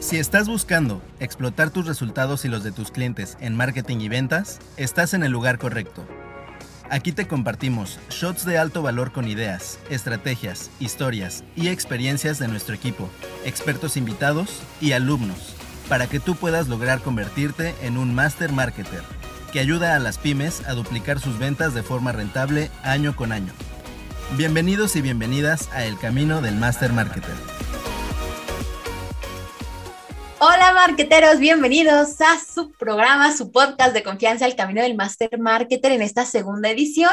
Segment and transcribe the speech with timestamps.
[0.00, 4.60] Si estás buscando explotar tus resultados y los de tus clientes en marketing y ventas,
[4.76, 6.06] estás en el lugar correcto.
[6.88, 12.76] Aquí te compartimos shots de alto valor con ideas, estrategias, historias y experiencias de nuestro
[12.76, 13.10] equipo,
[13.44, 15.54] expertos invitados y alumnos,
[15.88, 19.02] para que tú puedas lograr convertirte en un master marketer
[19.52, 23.52] que ayuda a las pymes a duplicar sus ventas de forma rentable año con año.
[24.36, 27.57] Bienvenidos y bienvenidas a El Camino del Master Marketer.
[30.40, 35.90] Hola marqueteros, bienvenidos a su programa, su podcast de confianza, El Camino del Master Marketer
[35.90, 37.10] en esta segunda edición.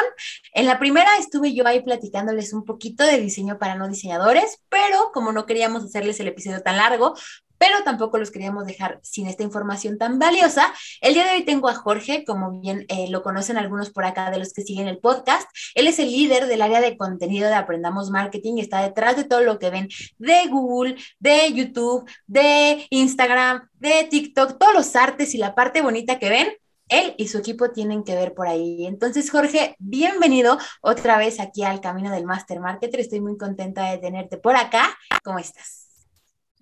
[0.53, 5.09] En la primera estuve yo ahí platicándoles un poquito de diseño para no diseñadores, pero
[5.11, 7.15] como no queríamos hacerles el episodio tan largo,
[7.58, 10.73] pero tampoco los queríamos dejar sin esta información tan valiosa.
[11.02, 14.32] El día de hoy tengo a Jorge, como bien eh, lo conocen algunos por acá
[14.32, 15.50] de los que siguen el podcast.
[15.73, 19.41] Él es el líder del área de contenido de Aprendamos Marketing, está detrás de todo
[19.41, 25.38] lo que ven de Google, de YouTube, de Instagram, de TikTok, todos los artes y
[25.38, 26.48] la parte bonita que ven.
[26.88, 28.85] Él y su equipo tienen que ver por ahí.
[28.85, 32.99] Entonces, Jorge, bienvenido otra vez aquí al Camino del Master Marketer.
[32.99, 34.96] Estoy muy contenta de tenerte por acá.
[35.24, 35.85] ¿Cómo estás?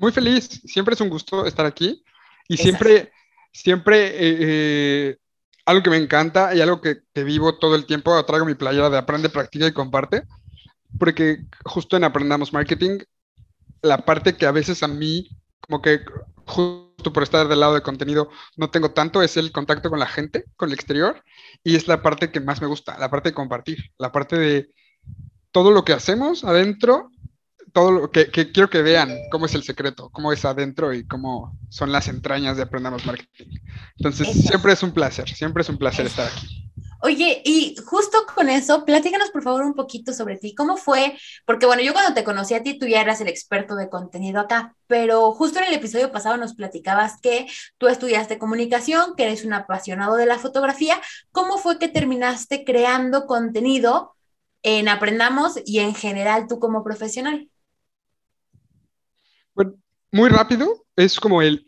[0.04, 2.04] Muy feliz, siempre es un gusto estar aquí
[2.50, 3.14] y siempre,
[3.54, 5.18] siempre eh, eh,
[5.66, 8.98] algo que me encanta y algo que, vivo todo el tiempo, traigo mi playera de
[8.98, 10.24] aprende, practica y comparte,
[11.00, 13.00] porque justo en Aprendamos Marketing,
[13.82, 15.30] la parte que a veces a mí,
[15.62, 16.02] como que
[16.48, 20.08] justo por estar del lado de contenido, no tengo tanto, es el contacto con la
[20.08, 21.24] gente, con el exterior,
[21.64, 24.74] y es la parte que más me gusta, la parte de compartir, la parte de
[25.54, 27.10] todo lo que hacemos adentro
[27.74, 31.58] todo lo que, quiero que vean cómo es el secreto, cómo es adentro y cómo
[31.70, 33.58] son las entrañas de Aprendamos Marketing.
[33.98, 36.70] Entonces, siempre es un placer, siempre es un placer estar aquí.
[37.02, 40.56] Oye, y justo con eso, platícanos por favor un poquito sobre ti.
[40.56, 41.18] ¿Cómo fue?
[41.46, 44.40] Porque bueno, yo cuando te conocí a ti, tú ya eras el experto de contenido
[44.40, 49.44] acá, pero justo en el episodio pasado nos platicabas que tú estudiaste comunicación, que eres
[49.44, 51.02] un apasionado de la fotografía.
[51.32, 54.16] ¿Cómo fue que terminaste creando contenido
[54.62, 57.50] en Aprendamos y en general tú como profesional?
[60.14, 61.68] Muy rápido, es como el,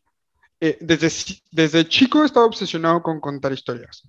[0.61, 4.03] eh, desde, desde chico he estado obsesionado con contar historias.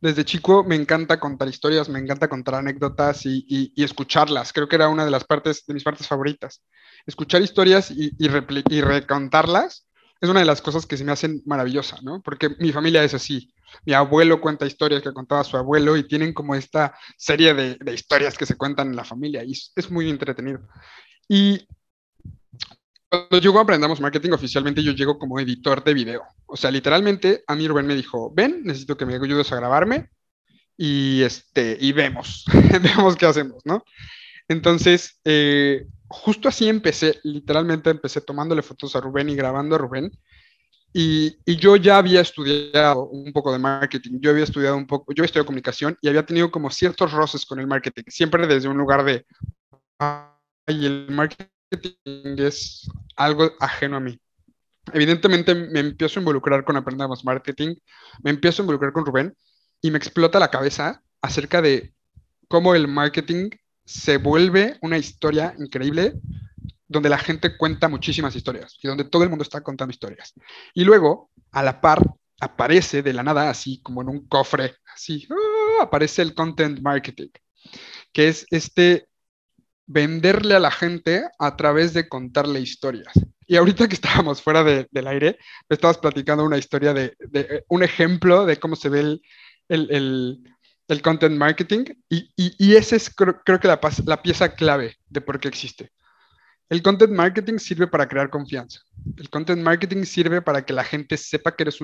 [0.00, 4.52] Desde chico me encanta contar historias, me encanta contar anécdotas y, y, escucharlas.
[4.52, 6.64] Creo que era una de las partes, de mis partes favoritas.
[7.06, 9.86] Escuchar historias y, y, recontarlas
[10.20, 12.20] es una de las cosas que se me hacen maravillosa, ¿no?
[12.22, 13.54] Porque mi familia es así.
[13.84, 17.94] Mi abuelo cuenta historias que contaba su abuelo y tienen como esta serie de, de
[17.94, 20.66] historias que se cuentan en la familia y es muy entretenido.
[21.28, 21.68] Y
[23.16, 26.22] cuando llegó Aprendamos Marketing oficialmente, yo llego como editor de video.
[26.46, 30.10] O sea, literalmente a mí Rubén me dijo, ven, necesito que me ayudes a grabarme
[30.76, 32.44] y, este, y vemos,
[32.82, 33.84] vemos qué hacemos, ¿no?
[34.48, 40.10] Entonces, eh, justo así empecé, literalmente empecé tomándole fotos a Rubén y grabando a Rubén.
[40.92, 45.12] Y, y, yo ya había estudiado un poco de marketing, yo había estudiado un poco,
[45.12, 48.68] yo había estudiado comunicación y había tenido como ciertos roces con el marketing, siempre desde
[48.68, 49.26] un lugar de,
[49.98, 51.55] ay, el marketing
[52.24, 54.18] es algo ajeno a mí.
[54.92, 57.74] Evidentemente me empiezo a involucrar con Aprendamos Marketing,
[58.22, 59.34] me empiezo a involucrar con Rubén
[59.80, 61.92] y me explota la cabeza acerca de
[62.48, 63.50] cómo el marketing
[63.84, 66.14] se vuelve una historia increíble
[66.88, 70.34] donde la gente cuenta muchísimas historias y donde todo el mundo está contando historias.
[70.72, 72.00] Y luego, a la par,
[72.40, 75.82] aparece de la nada, así como en un cofre, así, ¡ah!
[75.82, 77.30] aparece el content marketing,
[78.12, 79.08] que es este
[79.86, 83.12] venderle a la gente a través de contarle historias.
[83.46, 85.38] Y ahorita que estábamos fuera del aire,
[85.68, 87.14] me estabas platicando una historia de,
[87.68, 89.20] un ejemplo de cómo se ve
[89.68, 95.38] el, content marketing y, y, ese es creo, que la, la, pieza clave de por
[95.38, 95.90] qué existe.
[96.68, 98.80] El content marketing sirve para crear confianza.
[99.16, 101.80] El content marketing sirve para que la gente sepa que eres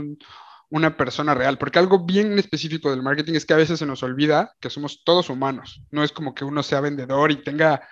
[0.72, 4.02] una persona real, porque algo bien específico del marketing es que a veces se nos
[4.02, 5.82] olvida que somos todos humanos.
[5.90, 7.86] No es como que uno sea vendedor y tenga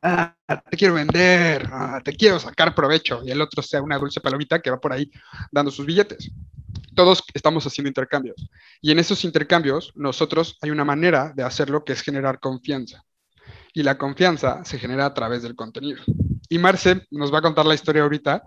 [0.00, 0.36] ah,
[0.70, 4.60] te quiero vender, ah, te quiero sacar provecho, y el otro sea una dulce palomita
[4.60, 5.10] que va por ahí
[5.50, 6.30] dando sus billetes.
[6.94, 8.36] Todos estamos haciendo intercambios.
[8.80, 13.02] Y en esos intercambios, nosotros hay una manera de hacerlo que es generar confianza.
[13.74, 16.00] Y la confianza se genera a través del contenido.
[16.48, 18.44] Y Marce nos va a contar la historia ahorita,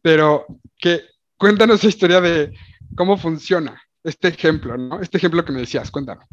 [0.00, 0.46] pero
[0.78, 2.52] que cuéntanos la historia de
[2.96, 5.00] cómo funciona este ejemplo, ¿no?
[5.00, 6.24] Este ejemplo que me decías, cuéntame.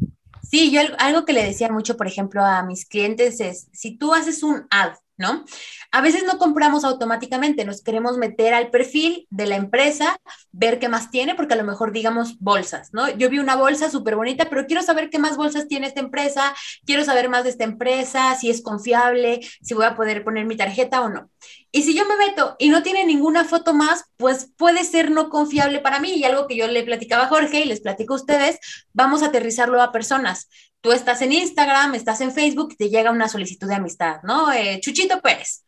[0.42, 4.12] Sí, yo algo que le decía mucho, por ejemplo, a mis clientes es, si tú
[4.12, 5.44] haces un ad, ¿no?
[5.92, 10.20] A veces no compramos automáticamente, nos queremos meter al perfil de la empresa,
[10.50, 13.08] ver qué más tiene, porque a lo mejor digamos bolsas, ¿no?
[13.10, 16.54] Yo vi una bolsa súper bonita, pero quiero saber qué más bolsas tiene esta empresa,
[16.84, 20.56] quiero saber más de esta empresa, si es confiable, si voy a poder poner mi
[20.56, 21.30] tarjeta o no.
[21.72, 25.30] Y si yo me meto y no tiene ninguna foto más, pues puede ser no
[25.30, 26.12] confiable para mí.
[26.12, 28.58] Y algo que yo le platicaba a Jorge y les platico a ustedes,
[28.92, 30.48] vamos a aterrizarlo a personas
[30.82, 34.52] tú estás en Instagram, estás en Facebook te llega una solicitud de amistad, ¿no?
[34.52, 35.64] Eh, Chuchito Pérez.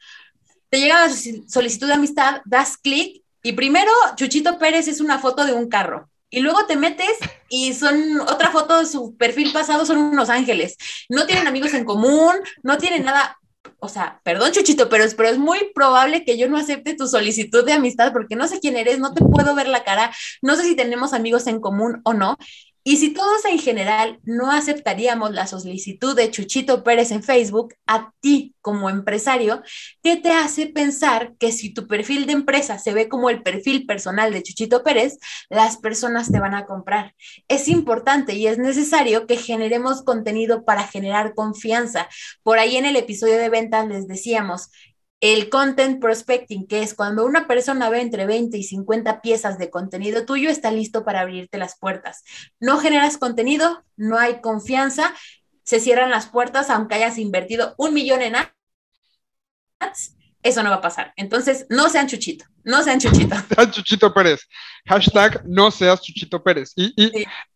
[0.69, 1.15] Te llega la
[1.49, 6.11] solicitud de amistad, das clic y primero Chuchito Pérez es una foto de un carro.
[6.31, 7.17] Y luego te metes
[7.49, 10.77] y son otra foto de su perfil pasado, son unos ángeles.
[11.09, 12.35] No tienen amigos en común,
[12.65, 13.39] no tienen nada.
[13.79, 17.07] O sea, perdón, Chuchito, pero es, pero es muy probable que yo no acepte tu
[17.07, 20.11] solicitud de amistad porque no sé quién eres, no te puedo ver la cara,
[20.43, 22.37] no sé si tenemos amigos en común o no.
[22.87, 28.13] Y si todos en general no aceptaríamos la solicitud de Chuchito Pérez en Facebook, a
[28.21, 29.63] ti como empresario,
[30.03, 33.87] ¿qué te hace pensar que si tu perfil de empresa se ve como el perfil
[33.87, 35.17] personal de Chuchito Pérez,
[35.49, 37.15] las personas te van a comprar?
[37.49, 42.07] Es importante y es necesario que generemos contenido para generar confianza.
[42.43, 44.69] Por ahí en el episodio de ventas les decíamos,
[45.21, 49.71] el content prospecting, que es cuando una persona ve entre 20 y 50 piezas de
[49.71, 52.25] contenido tuyo, está listo para abrirte las puertas.
[52.61, 55.15] No generas contenido, no hay confianza,
[55.63, 60.17] se cierran las puertas aunque hayas invertido un millón en ads.
[60.43, 61.15] Eso no va a pasar.
[61.17, 63.35] Entonces, no sean Chuchito, no sean Chuchito.
[63.55, 64.43] sean Chuchito Pérez.
[64.87, 66.75] Hashtag no seas Chuchito Pérez.
[66.77, 66.93] Y,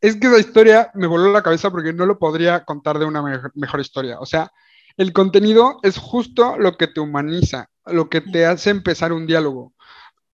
[0.01, 3.23] es que esa historia me voló la cabeza porque no lo podría contar de una
[3.55, 4.19] mejor historia.
[4.21, 4.51] O sea,
[4.99, 9.73] el contenido es justo lo que te humaniza, lo que te hace empezar un diálogo.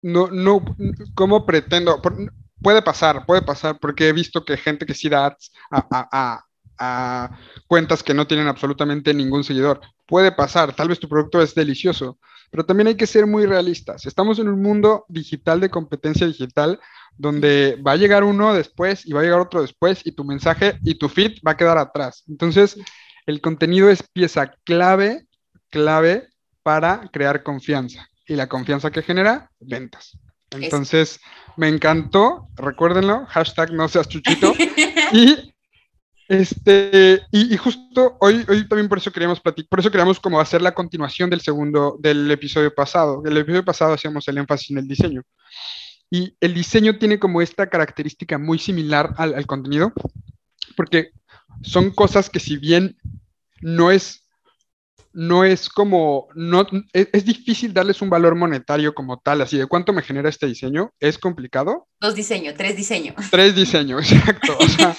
[0.01, 0.63] No, no,
[1.13, 2.01] ¿cómo pretendo?
[2.61, 6.45] puede pasar, puede pasar, porque he visto que gente que sí da ads a,
[6.79, 9.81] a cuentas que no tienen absolutamente ningún seguidor.
[10.07, 12.17] Puede pasar, tal vez tu producto es delicioso,
[12.49, 14.05] pero también hay que ser muy realistas.
[14.05, 16.79] Estamos en un mundo digital de competencia digital
[17.17, 20.79] donde va a llegar uno después y va a llegar otro después y tu mensaje
[20.83, 22.23] y tu feed va a quedar atrás.
[22.27, 22.77] Entonces,
[23.25, 25.27] el contenido es pieza clave,
[25.69, 26.29] clave
[26.61, 28.07] para crear confianza.
[28.27, 30.17] Y la confianza que genera, ventas.
[30.51, 31.19] Entonces,
[31.57, 34.53] me encantó, recuérdenlo, hashtag no seas chuchito.
[35.13, 35.53] y
[36.29, 40.61] este, y, justo hoy, hoy también por eso queríamos platicar, por eso queríamos como hacer
[40.61, 43.21] la continuación del segundo, del episodio pasado.
[43.25, 45.23] El episodio pasado hacíamos el énfasis en el diseño.
[46.09, 49.91] Y el diseño tiene como esta característica muy similar al, al contenido,
[50.77, 51.11] porque
[51.61, 52.97] son cosas que si bien
[53.61, 54.27] no es,
[55.13, 59.93] no es como, no, es, difícil darles un valor monetario como tal, así de cuánto
[59.93, 61.87] me genera este diseño, es complicado.
[62.01, 63.15] Dos diseños, tres diseños.
[63.29, 64.57] Tres diseños, exacto.
[64.59, 64.95] O sea,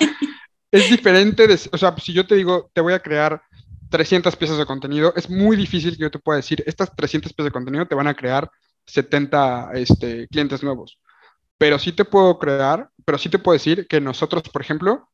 [0.70, 3.42] es diferente, de, o sea, si yo te digo, te voy a crear
[3.90, 7.50] 300 piezas de contenido, es muy difícil que yo te pueda decir, estas 300 piezas
[7.50, 8.50] de contenido te van a crear
[8.86, 10.98] 70 este, clientes nuevos.
[11.58, 15.08] Pero sí te puedo crear, pero sí te puedo decir que nosotros, por ejemplo,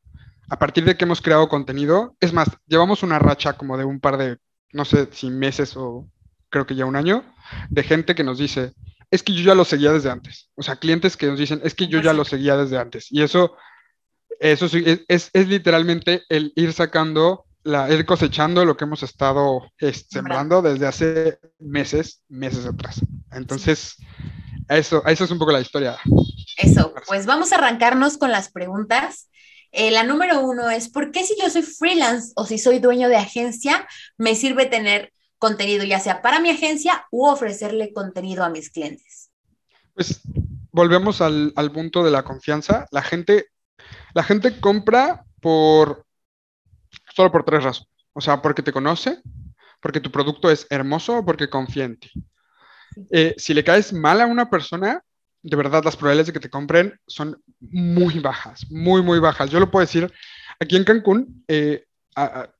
[0.51, 4.01] a partir de que hemos creado contenido, es más, llevamos una racha como de un
[4.01, 4.37] par de,
[4.73, 6.09] no sé si meses o
[6.49, 7.23] creo que ya un año,
[7.69, 8.73] de gente que nos dice,
[9.09, 10.49] es que yo ya lo seguía desde antes.
[10.55, 13.07] O sea, clientes que nos dicen, es que yo ya lo seguía desde antes.
[13.11, 13.55] Y eso,
[14.41, 19.71] eso es, es, literalmente el ir sacando, la, ir cosechando lo que hemos estado
[20.09, 22.99] sembrando desde hace meses, meses atrás.
[23.31, 23.95] Entonces,
[24.67, 25.97] eso, eso es un poco la historia.
[26.57, 29.29] Eso, pues vamos a arrancarnos con las preguntas.
[29.71, 33.07] Eh, la número uno es, ¿por qué si yo soy freelance o si soy dueño
[33.07, 33.87] de agencia,
[34.17, 39.31] me sirve tener contenido ya sea para mi agencia u ofrecerle contenido a mis clientes?
[39.93, 40.21] Pues
[40.71, 42.87] volvemos al, punto de la confianza.
[42.91, 43.47] La gente,
[44.13, 46.05] la gente compra por
[47.15, 47.89] solo por tres razones.
[48.13, 49.21] O sea, porque te conoce,
[49.81, 52.11] porque tu producto es hermoso o porque confía en ti.
[53.09, 55.03] Eh, si le caes mal a una persona,
[55.43, 59.49] de verdad las probabilidades de que te compren son muy bajas, muy, muy bajas.
[59.49, 60.11] Yo lo puedo decir,
[60.59, 61.85] aquí en Cancún, eh,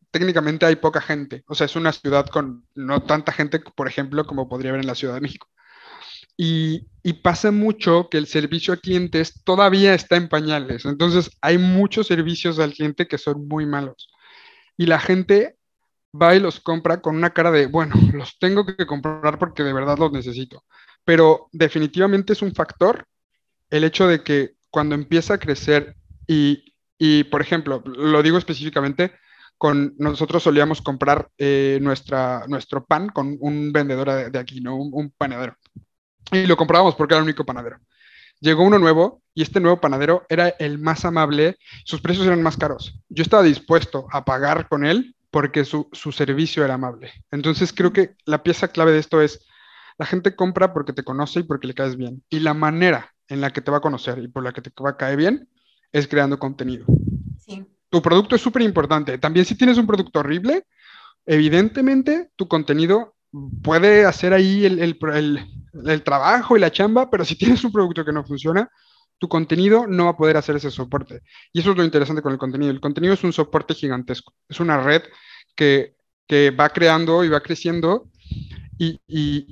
[0.09, 4.25] técnicamente hay poca gente, o sea, es una ciudad con no tanta gente, por ejemplo,
[4.25, 5.47] como podría haber en la Ciudad de México.
[6.37, 10.85] Y, y, pasa mucho que el servicio a clientes todavía está en pañales.
[10.85, 14.09] Entonces, hay muchos servicios al cliente que son muy malos.
[14.75, 15.57] Y la gente
[16.19, 19.73] va y los compra con una cara de, bueno, los tengo que comprar porque de
[19.73, 20.63] verdad los necesito
[21.03, 23.05] pero definitivamente es un factor
[23.69, 25.95] el hecho de que cuando empieza a crecer
[26.27, 29.13] y, y por ejemplo, lo digo específicamente,
[29.61, 34.75] con nosotros solíamos comprar eh, nuestra, nuestro pan con un vendedor de, aquí, ¿no?
[34.75, 35.55] Un, panadero.
[36.31, 37.77] Y lo comprábamos porque era el único panadero.
[38.39, 42.57] Llegó uno nuevo y este nuevo panadero era el más amable, sus precios eran más
[42.57, 42.99] caros.
[43.07, 47.11] Yo estaba dispuesto a pagar con él porque su, su servicio era amable.
[47.29, 49.45] Entonces creo que la pieza clave de esto es,
[50.01, 52.23] la gente compra porque te conoce y porque le caes bien.
[52.27, 54.71] Y la manera en la que te va a conocer y por la que te
[54.83, 55.47] va a caer bien
[55.91, 56.87] es creando contenido.
[57.37, 57.63] Sí.
[57.87, 59.19] Tu producto es súper importante.
[59.19, 60.65] También si tienes un producto horrible,
[61.27, 63.13] evidentemente tu contenido
[63.61, 64.97] puede hacer ahí el, el,
[65.85, 68.71] el, trabajo y la chamba, pero si tienes un producto que no funciona,
[69.19, 71.21] tu contenido no va a poder hacer ese soporte.
[71.53, 72.71] Y eso es lo interesante con el contenido.
[72.71, 74.33] El contenido es un soporte gigantesco.
[74.49, 75.03] Es una red
[75.55, 75.95] que,
[76.27, 78.10] que va creando y va creciendo
[78.81, 78.99] y,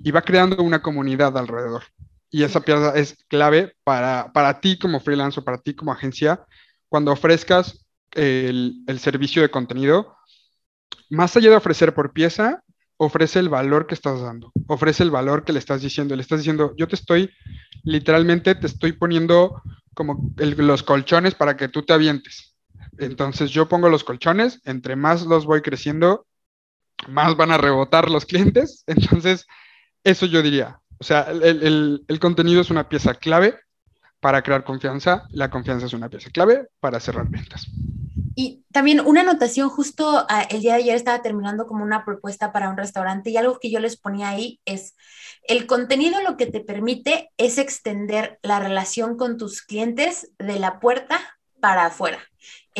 [0.03, 1.83] y, va creando una comunidad alrededor.
[2.31, 6.43] Y esa pieza es clave para, para ti como freelance o para ti como agencia
[6.87, 10.15] cuando ofrezcas el, el servicio de contenido.
[11.11, 12.63] Más allá de ofrecer por pieza,
[12.97, 16.15] ofrece el valor que estás dando, ofrece el valor que le estás diciendo.
[16.15, 17.29] Le estás diciendo, yo te estoy,
[17.83, 19.61] literalmente te estoy poniendo
[19.93, 22.55] como los colchones para que tú te avientes.
[22.97, 26.25] Entonces yo pongo los colchones, entre más los voy creciendo,
[27.07, 28.83] más van a rebotar los clientes.
[28.87, 29.47] Entonces,
[30.03, 30.79] eso yo diría.
[30.99, 33.55] O sea, el, el contenido es una pieza clave
[34.19, 37.67] para crear confianza, la confianza es una pieza clave para cerrar ventas.
[38.35, 42.51] Y también una anotación, justo ah, el día de ayer estaba terminando como una propuesta
[42.51, 44.95] para un restaurante y algo que yo les ponía ahí es,
[45.43, 50.79] el contenido lo que te permite es extender la relación con tus clientes de la
[50.79, 51.19] puerta
[51.59, 52.19] para afuera.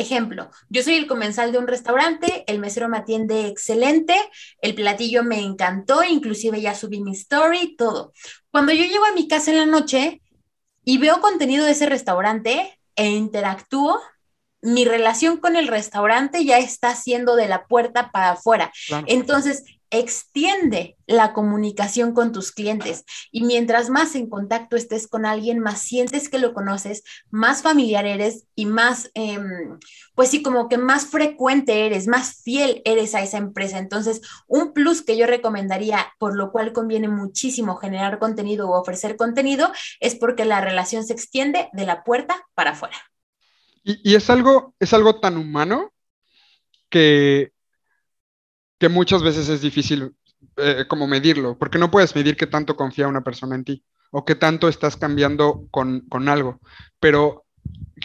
[0.00, 4.14] Ejemplo, yo soy el comensal de un restaurante, el mesero me atiende excelente,
[4.62, 8.14] el platillo me encantó, inclusive ya subí mi story, todo.
[8.50, 10.22] Cuando yo llego a mi casa en la noche
[10.86, 14.00] y veo contenido de ese restaurante e interactúo,
[14.62, 18.72] mi relación con el restaurante ya está siendo de la puerta para afuera.
[19.06, 25.58] Entonces, extiende la comunicación con tus clientes y mientras más en contacto estés con alguien,
[25.58, 29.78] más sientes que lo conoces, más familiar eres y más, em,
[30.14, 33.78] pues sí, como que más frecuente eres, más fiel eres a esa empresa.
[33.78, 39.16] Entonces, un plus que yo recomendaría, por lo cual conviene muchísimo generar contenido o ofrecer
[39.16, 42.96] contenido, es porque la relación se extiende de la puerta para afuera.
[43.82, 45.92] Y, es, algo, es algo tan humano
[46.90, 47.52] que,
[48.80, 50.16] que muchas veces es difícil
[50.56, 54.24] eh, como medirlo, porque no puedes medir qué tanto confía una persona en ti o
[54.24, 56.60] qué tanto estás cambiando con, con algo.
[56.98, 57.44] Pero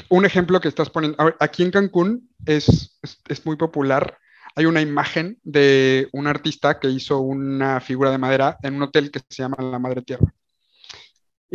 [0.10, 4.20] un ejemplo que estás poniendo, aquí en Cancún es, es, es, muy popular.
[4.54, 9.12] Hay una imagen de un artista que hizo una figura de madera en un hotel
[9.12, 10.26] que se llama La Madre Tierra.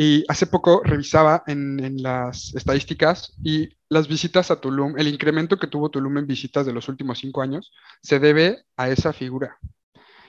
[0.03, 5.67] Y hace poco revisaba en, las estadísticas y las visitas a Tulum, el incremento que
[5.67, 9.59] tuvo Tulum en visitas de los últimos cinco años, se debe a esa figura.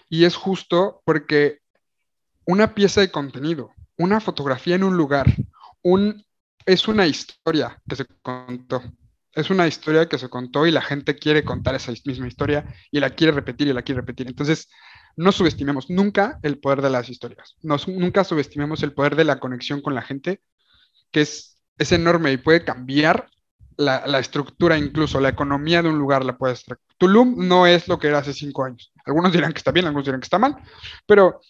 [0.09, 1.59] Y es justo porque
[2.45, 5.33] una pieza de contenido, una fotografía en un lugar,
[6.65, 8.83] es una historia que se contó.
[9.31, 12.99] Es una historia que se contó y la gente quiere contar esa misma historia y
[12.99, 14.27] la quiere repetir y la quiere repetir.
[14.27, 14.67] Entonces,
[15.15, 17.55] no subestimemos nunca el poder de las historias.
[17.61, 20.41] nunca subestimemos el poder de la conexión con la gente,
[21.11, 23.29] que es, es enorme y puede cambiar
[23.77, 26.79] la, la, estructura, incluso la economía de un lugar la puede extraer.
[26.97, 28.91] Tulum no es lo que era hace cinco años.
[29.05, 30.57] Algunos dirán que está bien, algunos dirán que está mal,
[31.05, 31.41] pero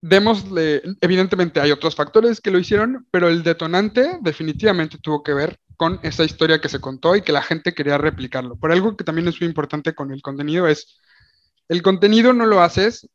[0.00, 5.58] démosle, evidentemente hay otros factores que lo hicieron, pero el detonante definitivamente tuvo que ver
[5.76, 8.56] con esa historia que se contó y que la gente quería replicarlo.
[8.56, 10.98] Por algo que también es muy importante con el contenido es
[11.68, 13.08] el contenido no lo haces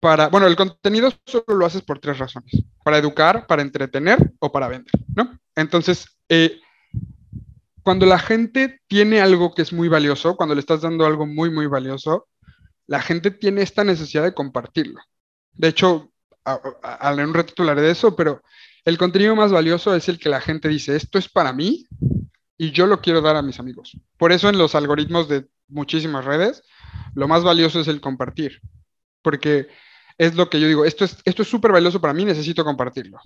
[0.00, 2.52] para, bueno, el contenido solo lo haces por tres razones,
[2.84, 5.38] para educar, para entretener o para vender, ¿no?
[5.56, 6.60] Entonces, eh,
[7.82, 11.50] cuando la gente tiene algo que es muy valioso, cuando le estás dando algo muy,
[11.50, 12.28] muy valioso,
[12.86, 15.00] la gente tiene esta necesidad de compartirlo.
[15.52, 16.12] De hecho,
[16.44, 18.42] en un ratito hablaré de eso, pero
[18.84, 21.86] el contenido más valioso es el que la gente dice, esto es para mí
[22.56, 23.96] y yo lo quiero dar a mis amigos.
[24.16, 26.62] Por eso en los algoritmos de muchísimas redes,
[27.14, 28.60] lo más valioso es el compartir,
[29.22, 29.68] porque
[30.18, 33.20] es lo que yo digo, esto es esto es súper valioso para mí, necesito compartirlo.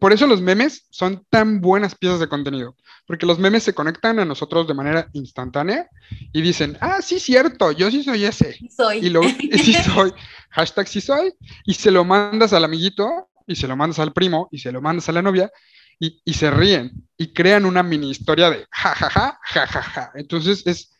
[0.00, 4.18] por eso los memes son tan buenas piezas de contenido, porque los memes se conectan
[4.18, 5.88] a nosotros de manera instantánea
[6.32, 8.58] y dicen, ah, sí, cierto, yo sí soy ese.
[8.74, 8.98] Soy.
[8.98, 10.12] Y lo, sí soy,
[10.50, 14.48] hashtag sí soy, y se lo mandas al amiguito, y se lo mandas al primo,
[14.50, 15.50] y se lo mandas a la novia,
[15.98, 20.12] y, y se ríen, y crean una mini historia de jajaja, jajaja.
[20.14, 20.96] Entonces es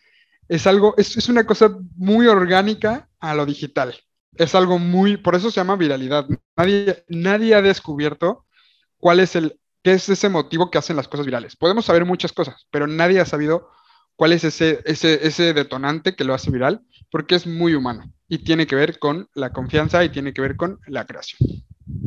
[0.50, 3.94] es algo, es, es, una cosa muy orgánica a lo digital.
[4.34, 6.26] Es algo muy, por eso se llama viralidad.
[6.56, 8.46] Nadie, nadie ha descubierto
[8.96, 11.54] cuál es el, qué es ese motivo que hacen las cosas virales.
[11.54, 13.70] Podemos saber muchas cosas, pero nadie ha sabido
[14.16, 18.38] cuál es ese, ese, ese detonante que lo hace viral, porque es muy humano y
[18.38, 21.38] tiene que ver con la confianza y tiene que ver con la creación.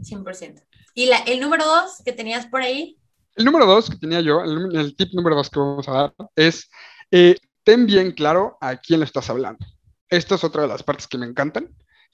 [0.02, 0.62] 100%.
[0.96, 2.98] ¿Y la, el número dos que tenías por ahí?
[3.38, 6.14] El número dos que tenía yo, el, el tip número dos que vamos a dar
[6.36, 6.70] es
[7.10, 9.66] eh, ten bien claro a quién le estás hablando.
[10.10, 11.70] Esta es otra de las partes que me encantan,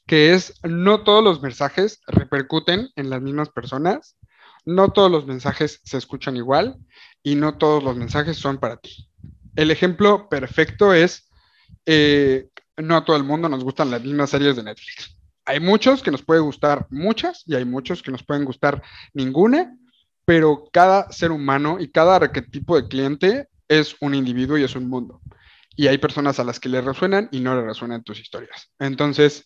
[0.07, 4.17] que es no todos los mensajes repercuten en las mismas personas,
[4.65, 6.77] no todos los mensajes se escuchan igual
[7.23, 9.09] y no todos los mensajes son para ti.
[9.55, 11.29] El ejemplo perfecto es,
[11.85, 15.17] eh, no a todo el mundo nos gustan las mismas series de Netflix.
[15.45, 19.75] Hay muchos que nos pueden gustar muchas y hay muchos que nos pueden gustar ninguna,
[20.23, 24.87] pero cada ser humano y cada arquetipo de cliente es un individuo y es un
[24.87, 25.21] mundo.
[25.79, 28.69] Y hay personas a las que le resuenan y no le resuenan tus historias.
[28.79, 29.45] Entonces,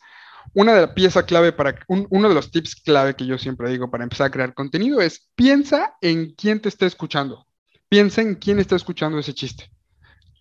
[0.56, 3.92] una de las piezas clave para, uno de los tips clave que yo siempre digo
[3.92, 7.46] para empezar a crear contenido es piensa en quién te está escuchando.
[7.88, 9.70] Piensa en quién está escuchando ese chiste.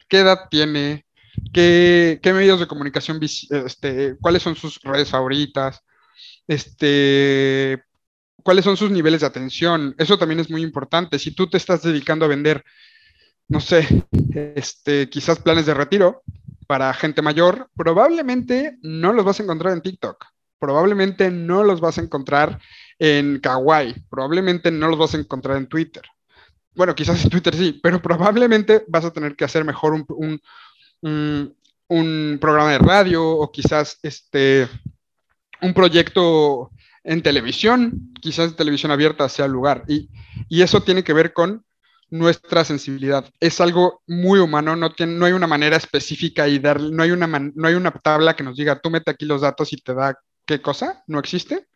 [0.08, 1.04] ¿Qué edad tiene?
[1.52, 5.82] ¿Qué, medios de comunicación, este, cuáles son sus redes favoritas?
[6.49, 7.84] Este,
[8.42, 9.94] ¿Cuáles son sus niveles de atención?
[9.99, 11.18] Eso también es muy importante.
[11.18, 12.64] Si tú te estás dedicando a vender
[13.52, 13.87] no sé,
[14.35, 16.23] este, quizás planes de retiro
[16.66, 20.25] para gente mayor, probablemente no los vas a encontrar en TikTok,
[20.59, 22.59] probablemente no los vas a encontrar
[22.99, 26.02] en Kawaii, probablemente no los vas a encontrar en Twitter.
[26.75, 30.40] Bueno, quizás en Twitter sí, pero probablemente vas a tener que hacer mejor un,
[31.02, 34.66] un, programa de radio o quizás este,
[35.61, 36.71] un proyecto
[37.04, 39.85] en televisión, quizás televisión abierta sea el lugar.
[39.88, 40.09] Y,
[40.49, 41.66] y eso tiene que ver con
[42.12, 43.25] nuestra sensibilidad.
[43.40, 47.11] Es algo muy humano, no, tiene, no hay una manera específica y dar, no, hay
[47.11, 49.95] una no hay una tabla que nos diga, tú mete aquí los datos y te
[49.95, 50.14] da
[50.45, 51.66] qué cosa, no existe,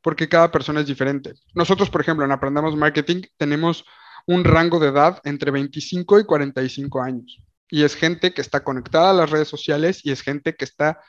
[0.00, 1.34] porque cada persona es diferente.
[1.54, 3.84] Nosotros, por ejemplo, en Aprendamos Marketing tenemos
[4.28, 7.42] un rango de edad entre 25 y 45 años.
[7.68, 11.00] Y es gente que está conectada a las redes sociales y es gente que está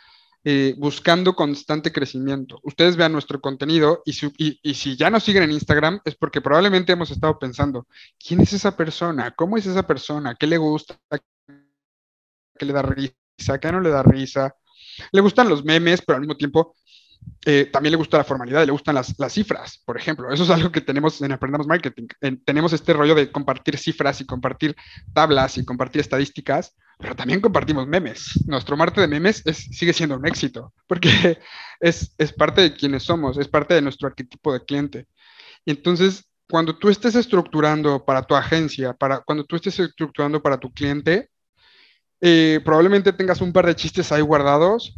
[0.45, 2.59] eh, buscando constante crecimiento.
[2.63, 7.11] Ustedes vean nuestro contenido y, si ya nos siguen en Instagram es porque probablemente hemos
[7.11, 7.87] estado pensando,
[8.19, 9.31] ¿quién es esa persona?
[9.31, 10.35] ¿Cómo es esa persona?
[10.35, 10.99] ¿Qué le gusta?
[12.57, 13.59] ¿Qué le da risa?
[13.59, 14.53] ¿Qué no le da risa?
[15.11, 16.75] Le gustan los memes, pero al mismo tiempo
[17.45, 20.31] eh, también le gusta la formalidad, le gustan las, cifras, por ejemplo.
[20.31, 22.07] Eso es algo que tenemos en Aprendamos Marketing.
[22.45, 24.75] tenemos este rollo de compartir cifras y compartir
[25.13, 28.39] tablas y compartir estadísticas, pero también compartimos memes.
[28.47, 31.09] Nuestro Marte de memes sigue siendo un éxito, porque
[31.81, 35.07] es, es parte de quienes somos, es parte de nuestro arquetipo de cliente.
[35.65, 40.57] Y entonces, cuando tú estés estructurando para tu agencia, para, cuando tú estés estructurando para
[40.57, 41.29] tu cliente,
[42.21, 44.93] eh, probablemente tengas un par de chistes ahí guardados,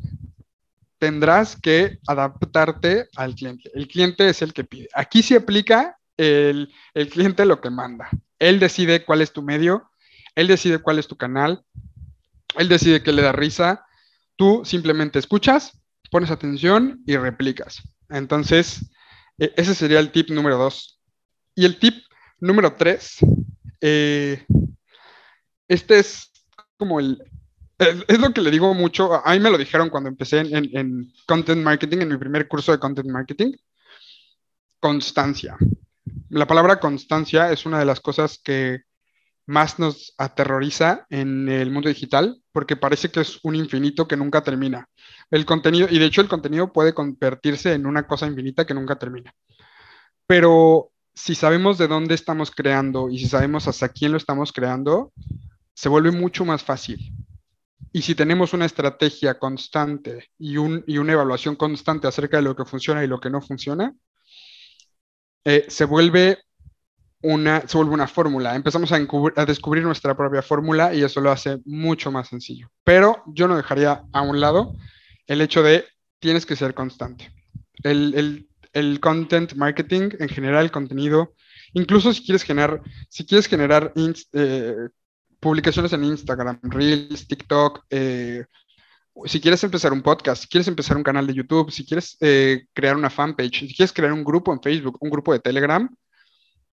[0.97, 3.71] tendrás que adaptarte al cliente.
[3.73, 4.88] El cliente es el que pide.
[4.93, 6.69] Aquí se aplica el,
[7.12, 8.10] cliente lo que manda.
[8.39, 9.89] Él decide cuál es tu medio,
[10.36, 11.63] él decide cuál es tu canal,
[12.58, 13.86] él decide qué le da risa.
[14.36, 15.79] Tú simplemente escuchas,
[16.12, 17.81] pones atención y replicas.
[18.10, 18.91] Entonces,
[19.38, 20.99] e, ese sería el tip número dos.
[21.55, 22.05] Y el tip
[22.39, 23.17] número tres,
[23.81, 24.45] eh,
[25.67, 26.31] este es
[26.77, 27.17] como el,
[27.77, 31.61] es, lo que le digo mucho, a mí me lo dijeron cuando empecé en, content
[31.61, 33.53] marketing, en mi primer curso de content marketing,
[34.79, 35.57] constancia.
[36.29, 38.81] La palabra constancia es una de las cosas que
[39.47, 44.41] más nos aterroriza en el mundo digital porque parece que es un infinito que nunca
[44.41, 44.89] termina.
[45.29, 48.97] El contenido, y de hecho el contenido puede convertirse en una cosa infinita que nunca
[48.97, 49.33] termina.
[50.25, 55.13] Pero si sabemos de dónde estamos creando y si sabemos hasta quién lo estamos creando,
[55.73, 57.13] se vuelve mucho más fácil.
[57.91, 63.03] Y si tenemos una estrategia constante y, una evaluación constante acerca de lo que funciona
[63.03, 63.93] y lo que no funciona,
[65.45, 66.39] eh, se, vuelve
[67.21, 68.55] una, se vuelve una fórmula.
[68.55, 72.69] Empezamos a, descubrir nuestra propia fórmula y eso lo hace mucho más sencillo.
[72.83, 74.75] Pero yo no dejaría a un lado
[75.27, 75.85] el hecho de
[76.19, 77.31] tienes que ser constante.
[77.83, 78.49] El,
[78.99, 81.33] content marketing, en general, el contenido,
[81.73, 84.75] incluso si quieres generar, si quieres generar eh,
[85.45, 88.45] publicaciones en Instagram, Reels, TikTok, eh,
[89.25, 92.65] si quieres empezar un podcast, si quieres empezar un canal de YouTube, si quieres eh,
[92.73, 95.88] crear una fanpage, si quieres crear un grupo en Facebook, un grupo de Telegram,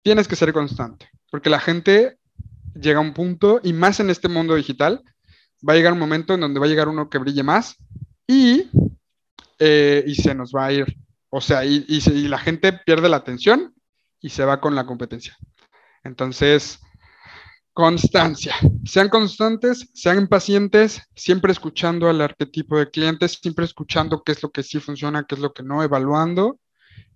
[0.01, 2.17] tienes que ser constante, porque la gente
[2.73, 5.03] llega a un punto, y más en este mundo digital,
[5.67, 7.75] va a llegar un momento en donde va a llegar uno que brille más
[8.25, 8.69] y,
[9.59, 10.95] eh, y se nos va a ir.
[11.29, 13.73] O sea, y, y la gente pierde la atención
[14.21, 15.37] y se va con la competencia.
[16.05, 16.79] Entonces,
[17.73, 18.53] Constancia.
[18.83, 24.51] Sean constantes, sean pacientes, siempre escuchando al arquetipo de clientes, siempre escuchando qué es lo
[24.51, 26.59] que sí funciona, qué es lo que no, evaluando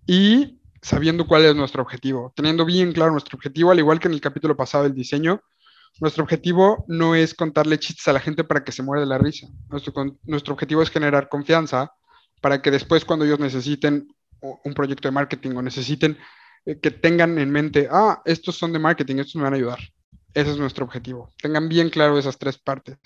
[0.06, 4.14] y sabiendo cuál es nuestro objetivo, teniendo bien claro nuestro objetivo, al igual que en
[4.14, 5.42] el capítulo pasado del diseño.
[6.00, 9.18] Nuestro objetivo no es contarle chistes a la gente para que se muera de la
[9.18, 9.48] risa.
[9.68, 9.92] Nuestro,
[10.24, 11.92] nuestro objetivo es generar confianza
[12.40, 14.08] para que después cuando ellos necesiten
[14.40, 16.16] un proyecto de marketing o necesiten
[16.64, 19.78] eh, que tengan en mente, ah, estos son de marketing, estos me van a ayudar.
[20.36, 21.32] Ese es nuestro objetivo.
[21.40, 22.98] Tengan bien claro esas tres partes.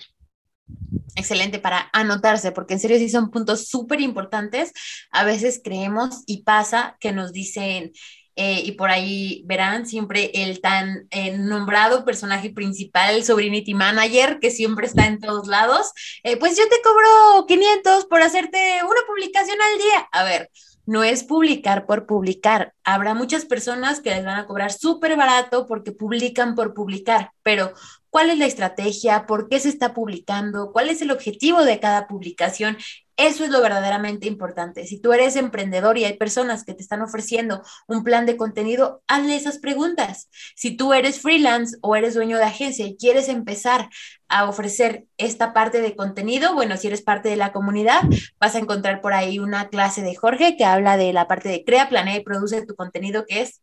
[1.15, 4.73] Excelente para anotarse, porque en serio sí son puntos súper importantes.
[5.11, 7.93] A veces creemos y pasa que nos dicen,
[8.35, 14.39] eh, y por ahí verán siempre el tan eh, nombrado personaje principal, el Sobrinity Manager,
[14.41, 19.01] que siempre está en todos lados, eh, pues yo te cobro 500 por hacerte una
[19.07, 20.09] publicación al día.
[20.11, 20.49] A ver,
[20.91, 22.73] no es publicar por publicar.
[22.83, 27.71] Habrá muchas personas que les van a cobrar súper barato porque publican por publicar, pero
[28.09, 29.25] ¿cuál es la estrategia?
[29.25, 30.73] ¿Por qué se está publicando?
[30.73, 32.75] ¿Cuál es el objetivo de cada publicación?
[33.17, 34.85] Eso es lo verdaderamente importante.
[34.85, 39.03] Si tú eres emprendedor y hay personas que te están ofreciendo un plan de contenido,
[39.07, 40.29] hazle esas preguntas.
[40.55, 43.89] Si tú eres freelance o eres dueño de agencia y quieres empezar
[44.27, 48.01] a ofrecer esta parte de contenido, bueno, si eres parte de la comunidad,
[48.39, 51.63] vas a encontrar por ahí una clase de Jorge que habla de la parte de
[51.63, 53.61] crea, planea y produce tu contenido, que es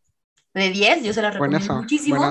[0.55, 2.31] de 10, yo se la recomiendo muchísimo.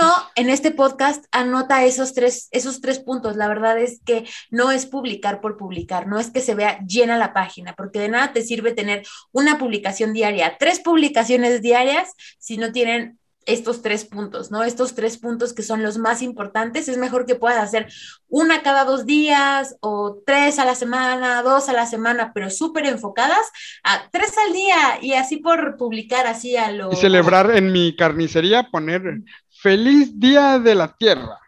[0.00, 3.36] Si no, en este podcast anota esos tres, esos tres puntos.
[3.36, 7.18] La verdad es que no es publicar por publicar, no es que se vea llena
[7.18, 12.56] la página, porque de nada te sirve tener una publicación diaria, tres publicaciones diarias si
[12.56, 14.62] no tienen estos tres puntos, ¿no?
[14.62, 16.88] Estos tres puntos que son los más importantes.
[16.88, 17.88] Es mejor que puedas hacer
[18.28, 22.86] una cada dos días o tres a la semana, dos a la semana, pero súper
[22.86, 23.50] enfocadas
[23.82, 26.92] a tres al día y así por publicar así a lo...
[26.92, 29.22] Y celebrar en mi carnicería, poner
[29.60, 31.38] feliz día de la tierra.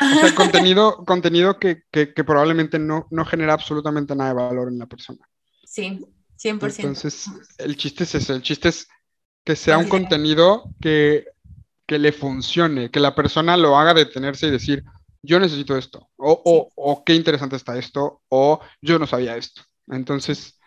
[0.00, 4.78] O sea, contenido, contenido que, que, probablemente no, no genera absolutamente nada de valor en
[4.78, 5.26] la persona.
[5.64, 6.04] Sí,
[6.38, 6.76] 100%.
[6.78, 8.88] Entonces, el chiste es eso, el chiste es
[9.44, 11.26] que sea un contenido que
[11.86, 14.84] que le funcione, que la persona lo haga detenerse y decir,
[15.22, 19.62] yo necesito esto, o, o, qué interesante está esto, o yo no sabía esto.
[19.88, 20.58] Entonces,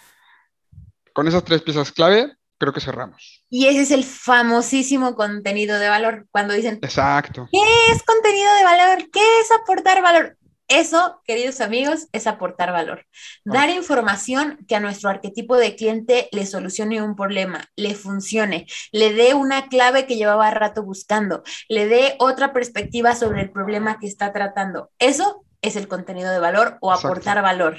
[1.14, 3.44] con esas tres piezas clave, creo que cerramos.
[3.50, 7.48] Y ese es el famosísimo contenido de valor, cuando dicen, exacto.
[7.52, 9.10] ¿Qué es contenido de valor?
[9.12, 10.38] ¿Qué es aportar valor?
[10.68, 13.08] Eso, queridos amigos, es aportar valor.
[13.44, 19.12] Dar información que a nuestro arquetipo de cliente le solucione un problema, le funcione, le
[19.14, 24.06] dé una clave que llevaba rato buscando, le dé otra perspectiva sobre el problema que
[24.06, 24.92] está tratando.
[25.00, 27.78] Eso es el contenido de valor o aportar valor.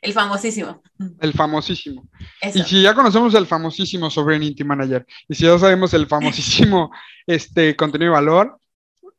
[0.00, 0.82] El famosísimo.
[1.20, 2.08] El famosísimo.
[2.54, 6.90] Y si ya conocemos el famosísimo sobre Inti Manager, y si ya sabemos el famosísimo
[7.26, 8.60] este, contenido de valor,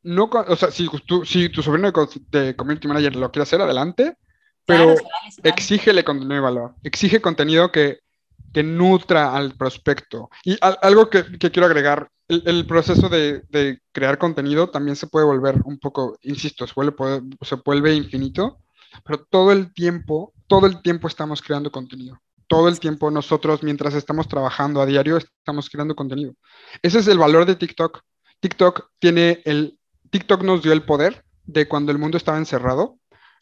[0.04, 1.92] no, o sea, si tu, si tu sobrino
[2.30, 4.16] de, community manager lo quiere hacer, adelante,
[4.66, 4.96] pero
[5.44, 8.00] exígele contenido de valor, exige contenido que,
[8.52, 10.30] que nutra al prospecto.
[10.44, 15.26] Y algo que, que, quiero agregar, el, proceso de, de, crear contenido también se puede
[15.26, 16.96] volver un poco, insisto, se vuelve,
[17.42, 18.60] se vuelve infinito,
[19.06, 22.20] pero todo el tiempo, todo el tiempo estamos creando contenido.
[22.48, 26.34] Todo el tiempo nosotros, mientras estamos trabajando a diario, estamos creando contenido.
[26.82, 28.02] Ese es el valor de TikTok.
[28.42, 32.98] TikTok tiene el TikTok nos dio el poder de cuando el mundo estaba encerrado,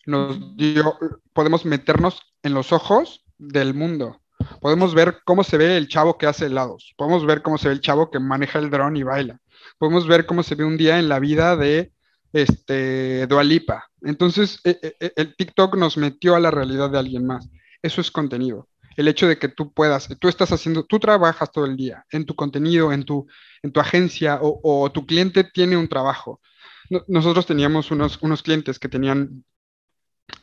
[0.06, 1.00] nos dio,
[1.34, 4.22] podemos meternos en los ojos del mundo.
[4.62, 6.94] Podemos ver cómo se ve el chavo que hace helados.
[6.96, 9.40] Podemos ver cómo se ve el chavo que maneja el dron y baila.
[9.80, 11.92] Podemos ver cómo se ve un día en la vida de
[12.34, 13.90] este Dualipa.
[14.02, 17.50] Entonces, e, e, e, el TikTok nos metió a la realidad de alguien más.
[17.82, 18.68] Eso es contenido.
[18.98, 22.26] El hecho de que tú puedas, tú estás haciendo, tú trabajas todo el día en
[22.26, 23.28] tu contenido, en tu,
[23.64, 26.42] en tu agencia o, o tu cliente tiene un trabajo
[27.08, 29.44] nosotros teníamos unos, unos clientes que tenían,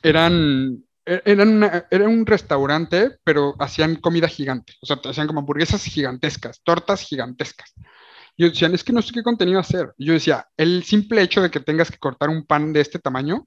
[0.02, 5.84] eran, e-, eran era un restaurante, pero hacían comida gigante, o sea, hacían como hamburguesas
[5.84, 7.74] gigantescas, tortas gigantescas.
[8.38, 9.94] Yo decían, es que no sé qué contenido hacer.
[9.96, 12.98] Y yo decía, el simple hecho de que tengas que cortar un pan de este
[12.98, 13.46] tamaño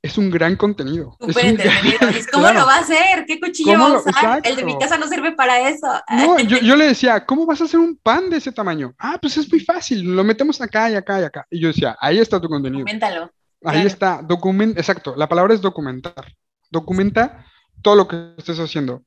[0.00, 1.16] es un gran contenido.
[1.20, 1.98] Súper entretenido.
[2.32, 3.24] ¿Cómo lo va a hacer?
[3.26, 4.40] ¿Qué cuchillo va a usar?
[4.44, 5.86] El de mi casa no sirve para eso.
[6.10, 8.94] No, yo, yo, le decía, ¿cómo vas a hacer un pan de ese tamaño?
[8.98, 11.46] Ah, pues es muy fácil, lo metemos acá y acá y acá.
[11.50, 12.80] Y yo decía, ahí está tu contenido.
[12.80, 13.32] Documentalo.
[13.64, 16.32] Ahí está, documenta, exacto, la palabra es documentar.
[16.70, 17.44] Documenta
[17.82, 19.02] todo lo que estés haciendo.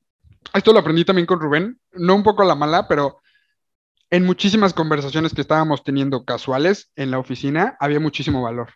[0.53, 3.21] Esto lo aprendí también con Rubén, no un poco a la mala, pero
[4.11, 8.69] en muchísimas conversaciones que estábamos teniendo casuales en la oficina había muchísimo valor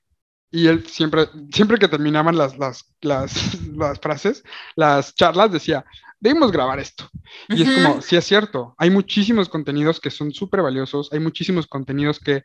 [0.55, 3.33] y él siempre, siempre que terminaban las, las, las,
[4.01, 4.43] frases,
[4.77, 5.85] las charlas, decía,
[6.19, 7.09] debemos grabar esto.
[7.49, 11.67] Y es como, sí es cierto, hay muchísimos contenidos que son súper valiosos, hay muchísimos
[11.67, 12.43] contenidos que,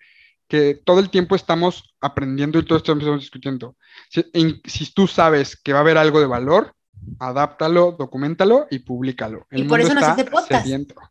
[0.48, 3.76] que todo el tiempo estamos aprendiendo y todo esto estamos discutiendo.
[4.08, 4.24] Si,
[4.64, 6.74] si tú sabes que va a haber algo de valor,
[7.20, 9.46] adáptalo, documentalo y públicalo.
[9.52, 10.66] y por eso nos hace podcast.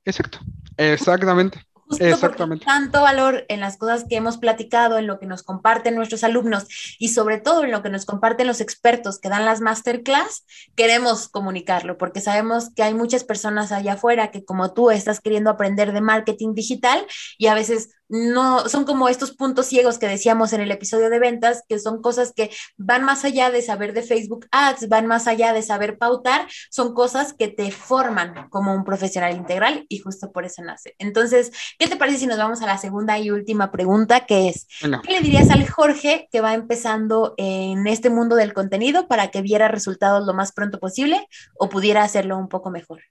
[0.05, 0.39] Exacto,
[0.75, 1.61] exactamente.
[1.97, 2.65] Exactamente.
[2.65, 6.67] tanto valor en las cosas que hemos platicado, en lo que nos comparten nuestros alumnos
[6.99, 11.27] y sobre todo en lo que nos comparten los expertos que dan las masterclass, queremos
[11.27, 15.91] comunicarlo porque sabemos que hay muchas personas allá afuera que como tú estás queriendo aprender
[15.93, 17.05] de marketing digital
[17.37, 21.19] y a veces no son como estos puntos ciegos que decíamos en el episodio de
[21.19, 25.27] ventas, que son cosas que van más allá de saber de Facebook Ads, van más
[25.27, 30.31] allá de saber pautar, son cosas que te forman como un profesional integral y justo
[30.31, 30.95] por eso nace.
[30.97, 34.67] Entonces, ¿qué te parece si nos vamos a la segunda y última pregunta, que es,
[34.81, 39.41] ¿qué le dirías al Jorge que va empezando en este mundo del contenido para que
[39.41, 43.01] viera resultados lo más pronto posible o pudiera hacerlo un poco mejor?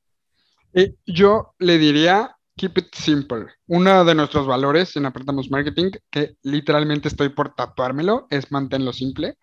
[0.75, 3.47] Eh, yo le diría Keep it simple.
[3.69, 9.39] Uno de nuestros valores en Apretamos Marketing, que literalmente estoy por tatuármelo, es mantenerlo simple.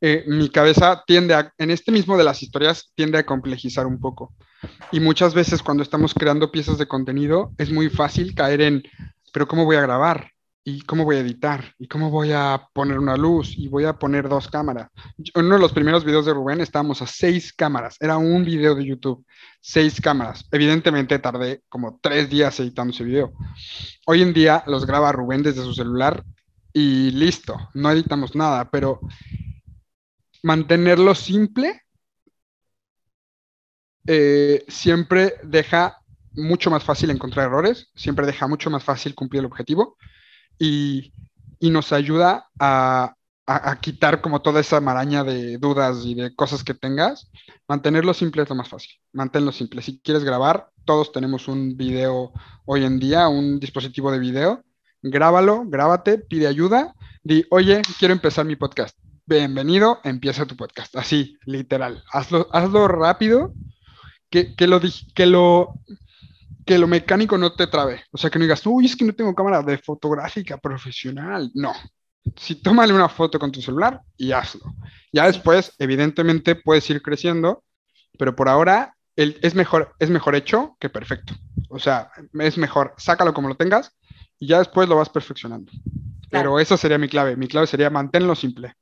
[0.00, 4.00] Eh, mi cabeza tiende a, en este mismo de las historias, tiende a complejizar un
[4.00, 4.34] poco.
[4.90, 8.82] Y muchas veces cuando estamos creando piezas de contenido, es muy fácil caer en,
[9.32, 10.33] pero ¿cómo voy a grabar?
[10.66, 11.74] ¿Y cómo voy a editar?
[11.78, 13.52] ¿Y cómo voy a poner una luz?
[13.58, 14.88] ¿Y voy a poner dos cámaras?
[15.34, 17.98] Uno de los primeros videos de Rubén estábamos a seis cámaras.
[18.00, 19.26] Era un video de YouTube,
[19.60, 20.48] seis cámaras.
[20.50, 23.34] Evidentemente tardé como tres días editando ese video.
[24.06, 26.24] Hoy en día los graba Rubén desde su celular
[26.72, 29.00] y listo, no editamos nada, pero
[30.42, 31.82] mantenerlo simple
[34.06, 35.98] eh, siempre deja
[36.32, 39.98] mucho más fácil encontrar errores, siempre deja mucho más fácil cumplir el objetivo
[40.58, 41.12] y,
[41.60, 43.16] nos ayuda a,
[43.80, 47.30] quitar como toda esa maraña de dudas y de cosas que tengas.
[47.68, 48.92] Mantenerlo simple es lo más fácil.
[49.12, 49.82] Manténlo simple.
[49.82, 52.32] Si quieres grabar, todos tenemos un video
[52.66, 54.62] hoy en día, un dispositivo de video.
[55.02, 56.94] Grábalo, grábate, pide ayuda.
[57.22, 58.98] Di, oye, quiero empezar mi podcast.
[59.26, 60.96] Bienvenido, empieza tu podcast.
[60.96, 62.04] Así, literal.
[62.12, 63.54] Hazlo, hazlo rápido,
[64.28, 64.80] que, que, lo,
[65.14, 65.80] que lo
[66.64, 68.02] que lo mecánico no te trabe.
[68.10, 71.50] O sea, que no digas, uy, es que no tengo cámara de fotográfica profesional.
[71.54, 71.72] No.
[72.36, 74.62] Si tómale una foto con tu celular y hazlo.
[75.12, 77.62] Ya después, evidentemente, puedes ir creciendo,
[78.18, 81.34] pero por ahora el, es, mejor, es mejor hecho que perfecto.
[81.68, 83.92] O sea, es mejor, sácalo como lo tengas
[84.38, 85.70] y ya después lo vas perfeccionando.
[86.30, 87.36] Pero esa sería mi clave.
[87.36, 88.74] Mi clave sería manténlo simple.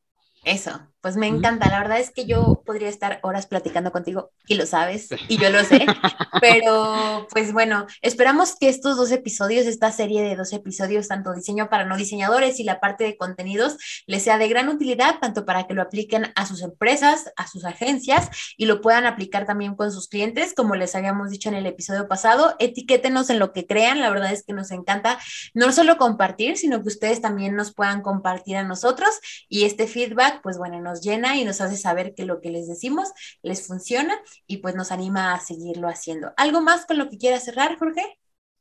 [0.44, 0.70] Eso,
[1.02, 1.68] pues me encanta.
[1.68, 5.50] La verdad es que yo podría estar horas platicando contigo y lo sabes y yo
[5.50, 5.84] lo sé.
[6.40, 11.68] Pero pues bueno, esperamos que estos dos episodios, esta serie de dos episodios, tanto diseño
[11.68, 15.66] para no diseñadores y la parte de contenidos, les sea de gran utilidad, tanto para
[15.66, 19.90] que lo apliquen a sus empresas, a sus agencias y lo puedan aplicar también con
[19.90, 22.54] sus clientes, como les habíamos dicho en el episodio pasado.
[22.60, 24.00] Etiquétenos en lo que crean.
[24.00, 25.18] La verdad es que nos encanta
[25.52, 30.40] no solo compartir, sino que ustedes también nos puedan compartir a nosotros y este feedback
[30.42, 33.08] pues bueno, nos llena y nos hace saber que lo que les decimos
[33.42, 34.14] les funciona
[34.46, 36.32] y pues nos anima a seguirlo haciendo.
[36.36, 38.02] ¿Algo más con lo que quieras cerrar, Jorge?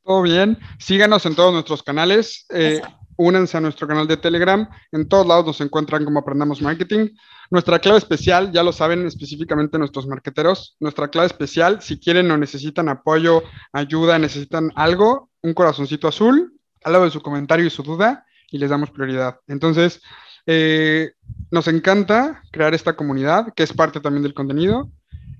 [0.04, 0.58] Todo bien.
[0.78, 2.46] Síganos en todos nuestros canales.
[2.48, 2.80] Eh,
[3.16, 4.68] únanse a nuestro canal de Telegram.
[4.90, 7.10] En todos lados nos encuentran como Aprendamos Marketing.
[7.50, 12.38] Nuestra clave especial, ya lo saben específicamente nuestros marqueteros, nuestra clave especial, si quieren o
[12.38, 13.42] necesitan apoyo,
[13.72, 18.58] ayuda, necesitan algo, un corazoncito azul, al lado de su comentario y su duda, y
[18.58, 19.38] les damos prioridad.
[19.46, 20.00] Entonces,
[20.46, 21.12] eh,
[21.52, 24.90] nos encanta crear esta comunidad, que es parte también del contenido.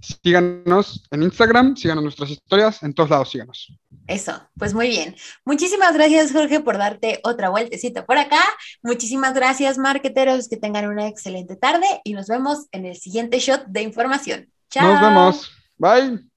[0.00, 3.72] Síganos en Instagram, síganos nuestras historias, en todos lados síganos.
[4.06, 5.16] Eso, pues muy bien.
[5.46, 8.42] Muchísimas gracias, Jorge, por darte otra vueltecita por acá.
[8.82, 13.64] Muchísimas gracias, marqueteros, que tengan una excelente tarde y nos vemos en el siguiente shot
[13.68, 14.52] de información.
[14.70, 14.92] Chao.
[14.92, 15.50] Nos vemos.
[15.78, 16.28] Bye.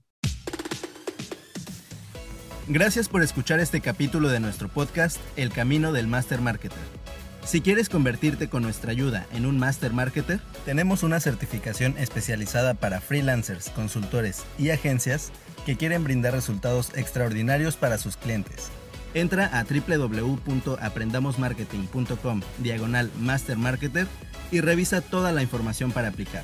[2.69, 7.04] Gracias por escuchar este capítulo de nuestro podcast El Camino del Master Marketer.
[7.45, 13.01] Si quieres convertirte con nuestra ayuda en un Master Marketer, tenemos una certificación especializada para
[13.01, 15.31] freelancers, consultores y agencias
[15.63, 18.71] que quieren brindar resultados extraordinarios para sus clientes.
[19.13, 24.07] Entra a www.aprendamosmarketing.com diagonal Master Marketer
[24.51, 26.41] y revisa toda la información para aplicar.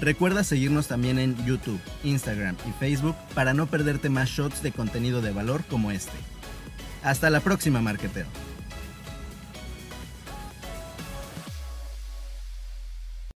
[0.00, 5.22] Recuerda seguirnos también en YouTube, Instagram y Facebook para no perderte más shots de contenido
[5.22, 6.12] de valor como este.
[7.02, 8.28] Hasta la próxima, marketero.